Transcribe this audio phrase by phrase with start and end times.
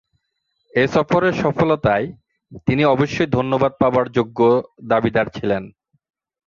[0.73, 2.07] এ সফরের সফলতায়
[2.67, 4.39] তিনি অবশ্যই ধন্যবাদ পাবার যোগ্য
[4.87, 5.63] দাবীদার ছিলেন।